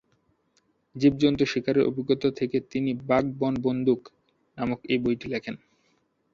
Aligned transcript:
জীবজন্তু 0.95 1.43
শিকারের 1.45 1.87
অভিজ্ঞতা 1.87 2.29
থেকে 2.31 2.57
তিনি 2.71 2.91
"বাঘ-বন-বন্দুক"' 3.03 4.05
নামক 4.57 4.79
একটি 4.85 5.01
বই 5.03 5.15
লেখেন। 5.25 5.55